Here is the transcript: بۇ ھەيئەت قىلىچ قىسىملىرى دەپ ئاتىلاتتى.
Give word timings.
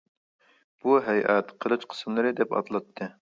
بۇ 0.85 0.95
ھەيئەت 1.09 1.51
قىلىچ 1.67 1.85
قىسىملىرى 1.93 2.33
دەپ 2.41 2.57
ئاتىلاتتى. 2.59 3.11